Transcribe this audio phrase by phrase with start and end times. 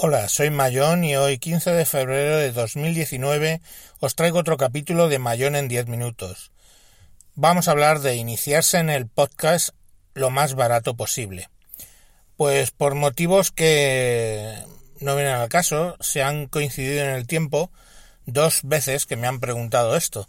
[0.00, 3.60] Hola, soy Mayón y hoy 15 de febrero de 2019
[4.00, 6.50] os traigo otro capítulo de Mayón en 10 minutos.
[7.34, 9.70] Vamos a hablar de iniciarse en el podcast
[10.14, 11.50] lo más barato posible.
[12.36, 14.54] Pues por motivos que
[15.00, 17.70] no vienen al caso, se han coincidido en el tiempo
[18.24, 20.28] dos veces que me han preguntado esto.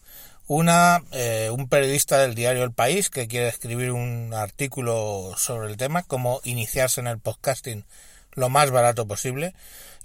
[0.52, 5.78] Una, eh, un periodista del diario El País que quiere escribir un artículo sobre el
[5.78, 7.86] tema, cómo iniciarse en el podcasting
[8.34, 9.54] lo más barato posible.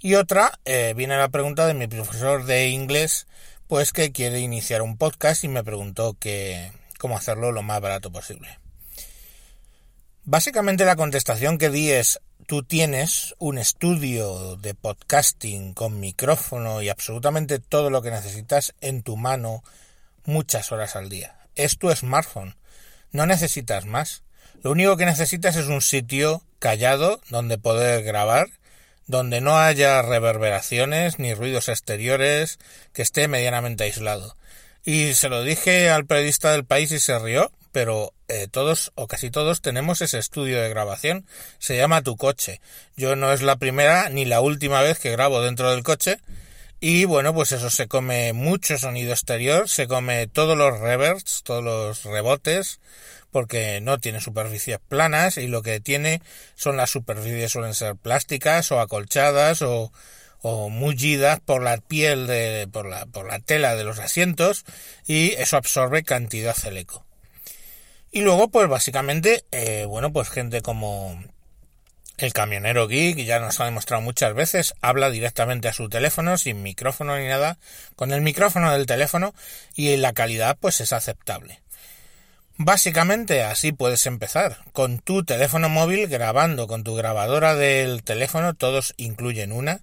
[0.01, 3.25] Y otra, eh, viene la pregunta de mi profesor de inglés,
[3.65, 8.11] pues que quiere iniciar un podcast y me preguntó que, cómo hacerlo lo más barato
[8.11, 8.59] posible.
[10.25, 16.89] Básicamente la contestación que di es, tú tienes un estudio de podcasting con micrófono y
[16.89, 19.63] absolutamente todo lo que necesitas en tu mano
[20.25, 21.35] muchas horas al día.
[21.55, 22.55] Es tu smartphone.
[23.11, 24.23] No necesitas más.
[24.61, 28.47] Lo único que necesitas es un sitio callado donde poder grabar,
[29.07, 32.59] donde no haya reverberaciones ni ruidos exteriores,
[32.93, 34.35] que esté medianamente aislado.
[34.83, 39.07] Y se lo dije al periodista del país y se rió, pero eh, todos o
[39.07, 41.25] casi todos tenemos ese estudio de grabación.
[41.59, 42.61] Se llama Tu Coche.
[42.95, 46.19] Yo no es la primera ni la última vez que grabo dentro del coche.
[46.87, 51.63] Y bueno, pues eso se come mucho sonido exterior, se come todos los reverbs, todos
[51.63, 52.79] los rebotes,
[53.31, 56.21] porque no tiene superficies planas y lo que tiene
[56.53, 59.91] son las superficies suelen ser plásticas o acolchadas o,
[60.43, 64.63] o mullidas por la piel de, por la, por la tela de los asientos
[65.07, 67.03] y eso absorbe cantidad de eco.
[68.11, 71.19] Y luego, pues básicamente, eh, bueno, pues gente como
[72.17, 76.63] el camionero geek, ya nos ha demostrado muchas veces, habla directamente a su teléfono, sin
[76.63, 77.57] micrófono ni nada,
[77.95, 79.33] con el micrófono del teléfono
[79.75, 81.61] y la calidad pues es aceptable.
[82.57, 88.93] Básicamente así puedes empezar, con tu teléfono móvil grabando con tu grabadora del teléfono, todos
[88.95, 89.81] incluyen una,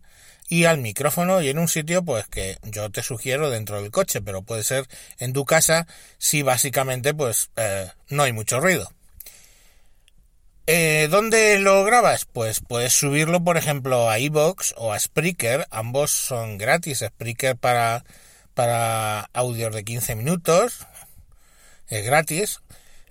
[0.49, 4.23] y al micrófono y en un sitio pues que yo te sugiero dentro del coche,
[4.23, 4.87] pero puede ser
[5.19, 5.87] en tu casa
[6.19, 8.91] si básicamente pues eh, no hay mucho ruido.
[10.75, 12.25] Eh, ¿Dónde lo grabas?
[12.25, 15.67] Pues puedes subirlo, por ejemplo, a iBox o a Spreaker.
[15.71, 17.05] Ambos son gratis.
[17.07, 18.07] Spreaker para,
[18.55, 20.87] para audios de 15 minutos
[21.89, 22.61] es gratis,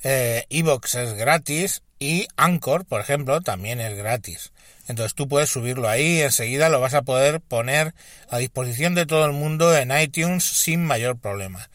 [0.01, 4.53] eh, Evox es gratis y Anchor, por ejemplo, también es gratis.
[4.87, 7.93] Entonces tú puedes subirlo ahí y enseguida lo vas a poder poner
[8.31, 11.69] a disposición de todo el mundo en iTunes sin mayor problema.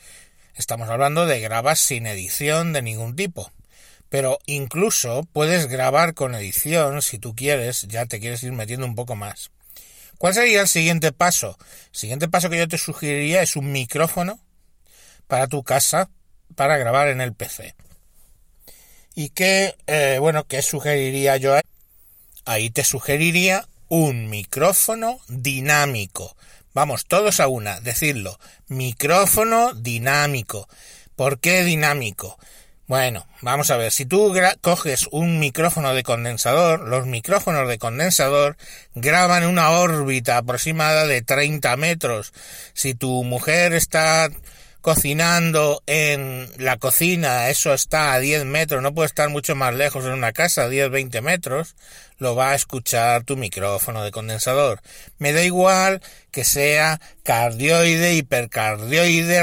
[0.57, 3.53] Estamos hablando de grabas sin edición de ningún tipo.
[4.09, 8.95] Pero incluso puedes grabar con edición si tú quieres, ya te quieres ir metiendo un
[8.95, 9.51] poco más.
[10.19, 11.59] ¿Cuál sería el siguiente paso?
[11.93, 14.41] El siguiente paso que yo te sugeriría es un micrófono
[15.27, 16.09] para tu casa
[16.55, 17.75] para grabar en el PC.
[19.15, 21.57] ¿Y qué, eh, bueno, qué sugeriría yo?
[22.45, 26.37] Ahí te sugeriría un micrófono dinámico.
[26.75, 28.39] Vamos, todos a una, decirlo.
[28.69, 30.69] Micrófono dinámico.
[31.15, 32.39] ¿Por qué dinámico?
[32.89, 38.57] Bueno, vamos a ver, si tú coges un micrófono de condensador, los micrófonos de condensador
[38.95, 42.33] graban una órbita aproximada de 30 metros.
[42.75, 44.29] Si tu mujer está
[44.83, 50.05] cocinando en la cocina, eso está a 10 metros, no puede estar mucho más lejos
[50.05, 51.75] en una casa, 10, 20 metros,
[52.19, 54.81] lo va a escuchar tu micrófono de condensador.
[55.19, 59.43] Me da igual que sea cardioide, hipercardioide,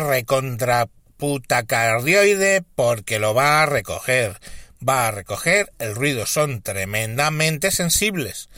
[1.23, 4.39] recontraputacardioide, porque lo va a recoger.
[4.87, 8.49] Va a recoger el ruido, son tremendamente sensibles.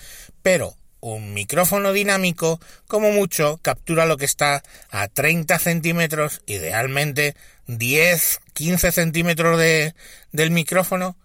[0.41, 7.35] Pero un micrófono dinámico, como mucho, captura lo que está a 30 centímetros, idealmente
[7.67, 9.93] 10, 15 centímetros de,
[10.31, 11.15] del micrófono,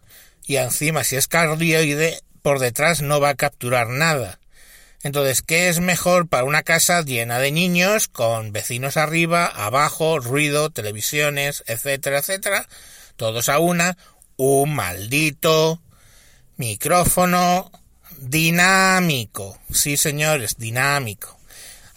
[0.46, 4.39] y encima, si es cardioide, por detrás no va a capturar nada.
[5.02, 10.68] Entonces, ¿qué es mejor para una casa llena de niños, con vecinos arriba, abajo, ruido,
[10.70, 12.68] televisiones, etcétera, etcétera?
[13.16, 13.96] Todos a una,
[14.36, 15.80] un maldito
[16.58, 17.72] micrófono
[18.18, 19.58] dinámico.
[19.72, 21.39] Sí, señores, dinámico.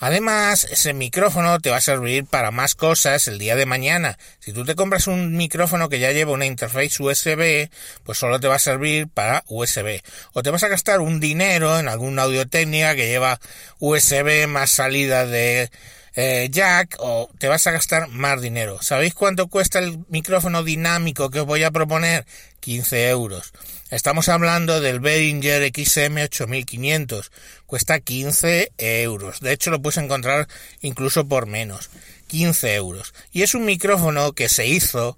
[0.04, 4.18] Además, ese micrófono te va a servir para más cosas el día de mañana.
[4.42, 7.70] Si tú te compras un micrófono que ya lleva una interface USB,
[8.04, 10.02] pues solo te va a servir para USB.
[10.34, 13.40] O te vas a gastar un dinero en alguna audio técnica que lleva
[13.80, 15.72] USB más salida de
[16.16, 18.82] eh, jack o te vas a gastar más dinero.
[18.82, 22.26] ¿Sabéis cuánto cuesta el micrófono dinámico que os voy a proponer?
[22.60, 23.54] 15 euros.
[23.94, 27.30] Estamos hablando del Behringer XM8500.
[27.68, 29.40] Cuesta 15 euros.
[29.40, 30.48] De hecho, lo puedes encontrar
[30.82, 31.92] incluso por menos.
[32.26, 33.14] 15 euros.
[33.32, 35.16] Y es un micrófono que se hizo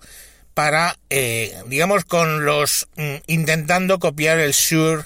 [0.53, 5.05] para, eh, digamos, con los mm, intentando copiar el Shure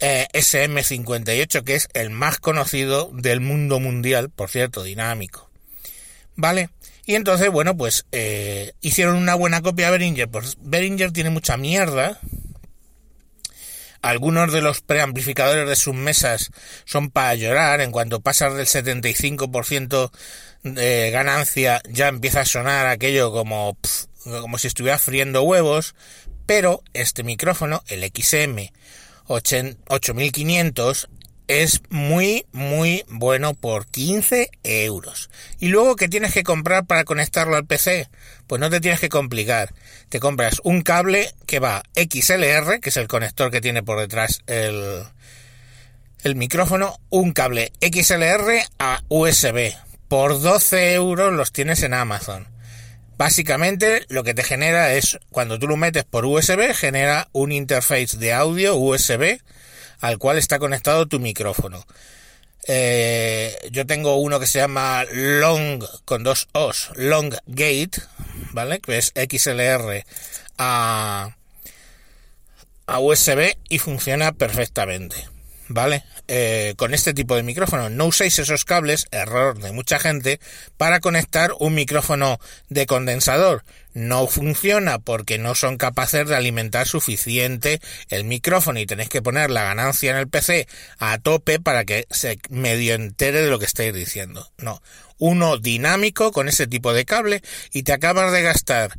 [0.00, 5.48] eh, SM58, que es el más conocido del mundo mundial, por cierto, dinámico.
[6.34, 6.68] ¿Vale?
[7.06, 10.28] Y entonces, bueno, pues eh, hicieron una buena copia a Behringer.
[10.28, 12.20] Pues Behringer tiene mucha mierda.
[14.02, 16.50] Algunos de los preamplificadores de sus mesas
[16.84, 17.80] son para llorar.
[17.80, 20.10] En cuanto pasas del 75%
[20.62, 23.76] de ganancia, ya empieza a sonar aquello como
[24.40, 25.94] como si estuviera friendo huevos,
[26.46, 28.72] pero este micrófono, el XM
[29.26, 31.08] 8500,
[31.48, 35.30] es muy, muy bueno por 15 euros.
[35.60, 38.08] Y luego, ¿qué tienes que comprar para conectarlo al PC?
[38.46, 39.72] Pues no te tienes que complicar.
[40.08, 44.42] Te compras un cable que va XLR, que es el conector que tiene por detrás
[44.46, 45.02] el,
[46.22, 49.72] el micrófono, un cable XLR a USB.
[50.08, 52.48] Por 12 euros los tienes en Amazon.
[53.18, 58.18] Básicamente lo que te genera es, cuando tú lo metes por USB, genera un interface
[58.18, 59.40] de audio USB
[60.00, 61.84] al cual está conectado tu micrófono.
[62.68, 68.02] Eh, yo tengo uno que se llama Long, con dos O's, Long Gate,
[68.52, 68.80] ¿vale?
[68.80, 70.04] Que es XLR
[70.58, 71.36] a,
[72.86, 75.16] a USB y funciona perfectamente.
[75.68, 76.04] ¿Vale?
[76.28, 77.88] Eh, con este tipo de micrófono.
[77.90, 80.40] No uséis esos cables, error de mucha gente,
[80.76, 83.64] para conectar un micrófono de condensador.
[83.94, 87.80] No funciona porque no son capaces de alimentar suficiente
[88.10, 90.68] el micrófono y tenéis que poner la ganancia en el PC
[90.98, 94.50] a tope para que se medio entere de lo que estáis diciendo.
[94.58, 94.82] No.
[95.18, 97.40] Uno dinámico con ese tipo de cable
[97.72, 98.90] y te acabas de gastar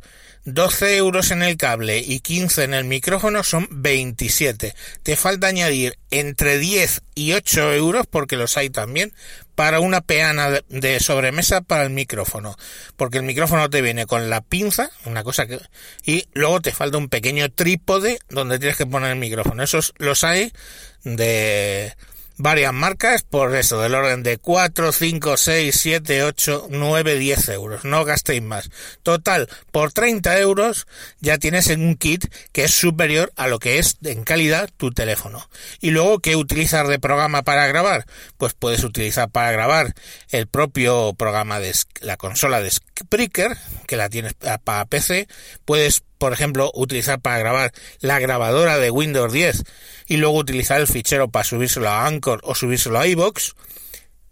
[0.54, 4.74] 12 euros en el cable y 15 en el micrófono son 27.
[5.02, 9.12] Te falta añadir entre 10 y 8 euros, porque los hay también,
[9.54, 12.56] para una peana de sobremesa para el micrófono.
[12.96, 15.60] Porque el micrófono te viene con la pinza, una cosa que...
[16.06, 19.62] Y luego te falta un pequeño trípode donde tienes que poner el micrófono.
[19.62, 20.52] Esos los hay
[21.04, 21.94] de
[22.38, 27.84] varias marcas por eso, del orden de 4, 5, 6, 7, 8, 9, 10 euros.
[27.84, 28.70] No gastéis más.
[29.02, 30.86] Total, por 30 euros
[31.20, 35.48] ya tienes un kit que es superior a lo que es en calidad tu teléfono.
[35.80, 38.06] Y luego, ¿qué utilizar de programa para grabar?
[38.36, 39.94] Pues puedes utilizar para grabar
[40.30, 43.56] el propio programa de la consola de Spreaker,
[43.86, 45.28] que la tienes para PC.
[45.64, 49.64] Puedes por ejemplo, utilizar para grabar la grabadora de Windows 10
[50.06, 53.54] y luego utilizar el fichero para subírselo a Anchor o subírselo a iBox,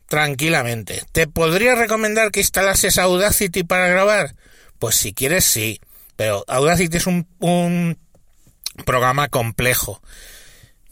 [0.06, 1.02] tranquilamente.
[1.12, 4.34] ¿Te podría recomendar que instalases Audacity para grabar?
[4.78, 5.80] Pues si quieres, sí.
[6.16, 7.98] Pero Audacity es un, un
[8.84, 10.02] programa complejo.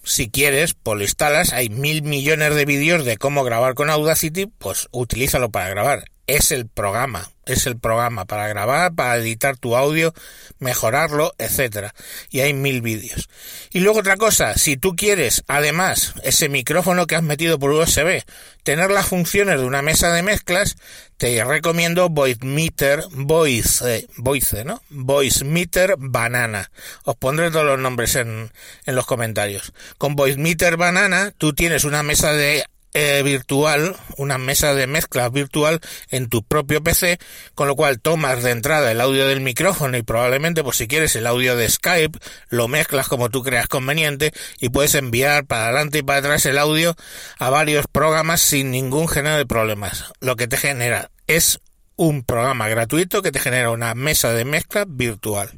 [0.05, 4.46] Si quieres, pues lo instalas, hay mil millones de vídeos de cómo grabar con Audacity,
[4.46, 9.76] pues utilízalo para grabar es el programa, es el programa para grabar, para editar tu
[9.76, 10.15] audio,
[10.59, 11.94] mejorarlo, etcétera.
[12.31, 13.29] Y hay mil vídeos.
[13.71, 18.23] Y luego otra cosa, si tú quieres, además, ese micrófono que has metido por USB,
[18.62, 20.76] tener las funciones de una mesa de mezclas,
[21.19, 24.81] te recomiendo Voice Meter, Voice, ¿no?
[24.88, 26.70] Voice Meter Banana.
[27.05, 28.50] Os pondré todos los nombres en,
[28.87, 29.73] en los comentarios.
[29.99, 35.29] Con Voice Meter Banana, tú tienes una mesa de eh, virtual, una mesa de mezcla
[35.29, 35.81] virtual
[36.11, 37.19] en tu propio PC,
[37.55, 41.17] con lo cual tomas de entrada el audio del micrófono y probablemente, pues si quieres
[41.17, 45.98] el audio de Skype, lo mezclas como tú creas conveniente y puedes enviar para adelante
[45.98, 46.94] y para atrás el audio
[47.39, 50.13] a varios programas sin ningún género de problemas.
[50.20, 51.58] Lo que te genera es
[51.96, 55.51] un programa gratuito que te genera una mesa de mezcla virtual.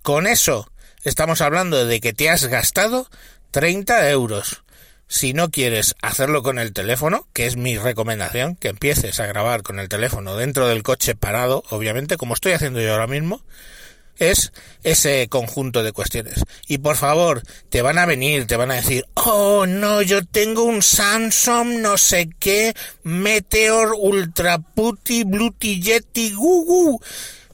[0.00, 0.70] Con eso
[1.04, 3.08] estamos hablando de que te has gastado
[3.50, 4.62] 30 euros
[5.08, 9.62] si no quieres hacerlo con el teléfono, que es mi recomendación, que empieces a grabar
[9.62, 13.42] con el teléfono dentro del coche parado, obviamente, como estoy haciendo yo ahora mismo,
[14.18, 16.42] es ese conjunto de cuestiones.
[16.66, 20.64] Y por favor, te van a venir, te van a decir, oh no, yo tengo
[20.64, 27.00] un Samsung no sé qué, Meteor Ultra Putty Bluetooth Yeti Gugu.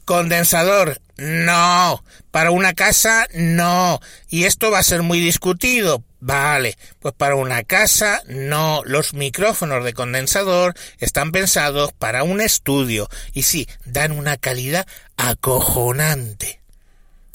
[0.05, 2.03] Condensador, no.
[2.31, 3.99] Para una casa, no.
[4.29, 6.03] Y esto va a ser muy discutido.
[6.19, 8.81] Vale, pues para una casa, no.
[8.85, 13.09] Los micrófonos de condensador están pensados para un estudio.
[13.33, 16.61] Y sí, dan una calidad acojonante.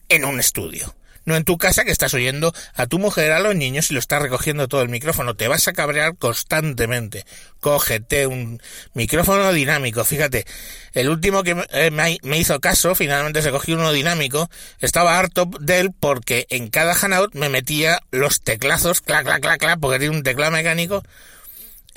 [0.08, 0.94] En un estudio.
[1.28, 4.00] No en tu casa que estás oyendo a tu mujer, a los niños y lo
[4.00, 5.36] estás recogiendo todo el micrófono.
[5.36, 7.26] Te vas a cabrear constantemente.
[7.60, 8.62] Cógete un
[8.94, 10.06] micrófono dinámico.
[10.06, 10.46] Fíjate,
[10.94, 14.48] el último que eh, me hizo caso, finalmente se cogió uno dinámico.
[14.80, 19.60] Estaba harto de él porque en cada Hanout me metía los teclazos, clac, clac, clac,
[19.60, 21.02] clac, porque tiene un teclado mecánico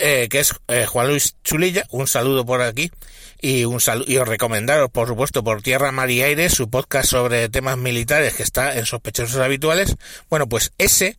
[0.01, 2.91] eh, que es eh, Juan Luis Chulilla, un saludo por aquí
[3.39, 7.09] y un saludo y os recomendaros, por supuesto, por Tierra, Mar y Aire, su podcast
[7.09, 9.95] sobre temas militares que está en sospechosos habituales.
[10.29, 11.17] Bueno, pues ese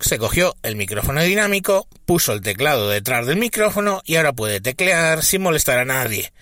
[0.00, 5.22] se cogió el micrófono dinámico, puso el teclado detrás del micrófono y ahora puede teclear
[5.22, 6.32] sin molestar a nadie.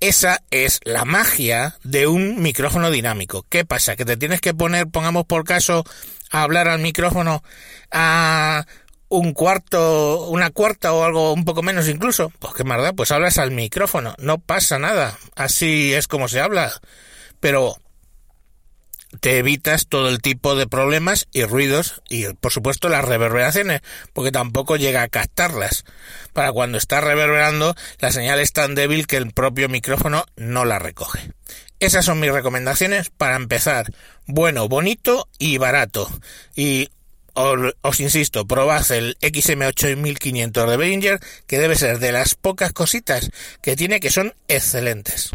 [0.00, 3.44] Esa es la magia de un micrófono dinámico.
[3.48, 3.96] ¿Qué pasa?
[3.96, 5.84] Que te tienes que poner, pongamos por caso,
[6.30, 7.42] a hablar al micrófono
[7.90, 8.64] a
[9.08, 12.30] un cuarto, una cuarta o algo un poco menos incluso.
[12.38, 15.18] Pues qué más pues hablas al micrófono, no pasa nada.
[15.34, 16.72] Así es como se habla.
[17.40, 17.76] Pero
[19.20, 23.80] te evitas todo el tipo de problemas y ruidos y por supuesto las reverberaciones,
[24.12, 25.84] porque tampoco llega a captarlas.
[26.32, 30.78] Para cuando está reverberando, la señal es tan débil que el propio micrófono no la
[30.78, 31.32] recoge.
[31.80, 33.92] Esas son mis recomendaciones para empezar.
[34.26, 36.10] Bueno, bonito y barato.
[36.54, 36.90] Y
[37.38, 43.30] os, insisto, probad el XM8500 de Behringer, que debe ser de las pocas cositas
[43.62, 45.30] que tiene que son excelentes.